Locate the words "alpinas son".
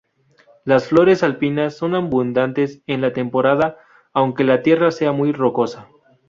1.21-1.93